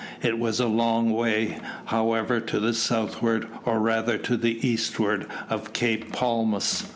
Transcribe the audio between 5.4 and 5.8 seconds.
of